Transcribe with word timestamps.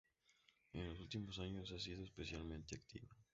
En 0.73 0.83
los 0.87 0.99
últimos 0.99 1.37
años 1.37 1.71
ha 1.71 1.77
sido 1.79 2.03
especialmente 2.03 2.75
activa. 2.75 3.15